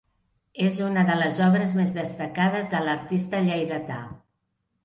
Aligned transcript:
És 0.67 0.79
una 0.85 1.03
de 1.09 1.17
les 1.19 1.37
obres 1.49 1.75
més 1.81 1.93
destacades 1.99 2.73
de 2.75 2.81
l'artista 2.89 3.47
lleidatà. 3.51 4.01